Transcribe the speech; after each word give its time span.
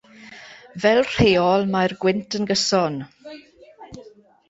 Fel 0.85 1.01
rheol, 1.09 1.67
mae'r 1.77 1.95
gwynt 2.07 2.41
yn 2.41 2.51
gyson. 2.55 3.01